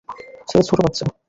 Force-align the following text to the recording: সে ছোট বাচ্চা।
সে 0.47 0.57
ছোট 0.67 0.79
বাচ্চা। 0.85 1.05